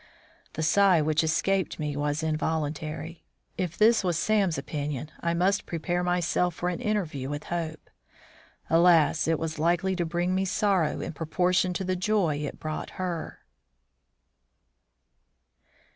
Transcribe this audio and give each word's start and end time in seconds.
The 0.53 0.63
sigh 0.63 0.99
which 0.99 1.23
escaped 1.23 1.77
me 1.77 1.95
was 1.95 2.23
involuntary. 2.23 3.23
If 3.55 3.77
this 3.77 4.03
was 4.03 4.17
Sam's 4.17 4.57
opinion, 4.57 5.11
I 5.19 5.35
must 5.35 5.67
prepare 5.67 6.03
myself 6.03 6.55
for 6.55 6.69
an 6.69 6.81
interview 6.81 7.29
with 7.29 7.43
Hope. 7.53 7.87
Alas! 8.67 9.27
it 9.27 9.37
was 9.37 9.59
likely 9.59 9.95
to 9.95 10.03
bring 10.03 10.33
me 10.33 10.43
sorrow 10.43 11.01
in 11.01 11.13
proportion 11.13 11.71
to 11.73 11.83
the 11.83 11.95
joy 11.95 12.37
it 12.37 12.59
brought 12.59 12.89
her. 12.97 13.41